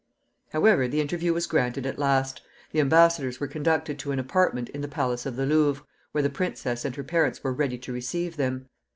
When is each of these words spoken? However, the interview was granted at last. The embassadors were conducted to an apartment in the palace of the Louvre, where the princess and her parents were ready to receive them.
However, 0.49 0.87
the 0.87 0.99
interview 0.99 1.31
was 1.31 1.45
granted 1.45 1.85
at 1.85 1.99
last. 1.99 2.41
The 2.71 2.79
embassadors 2.79 3.39
were 3.39 3.45
conducted 3.45 3.99
to 3.99 4.11
an 4.11 4.17
apartment 4.17 4.69
in 4.69 4.81
the 4.81 4.87
palace 4.87 5.27
of 5.27 5.35
the 5.35 5.45
Louvre, 5.45 5.85
where 6.11 6.23
the 6.23 6.27
princess 6.31 6.83
and 6.85 6.95
her 6.95 7.03
parents 7.03 7.43
were 7.43 7.53
ready 7.53 7.77
to 7.77 7.93
receive 7.93 8.35
them. 8.35 8.67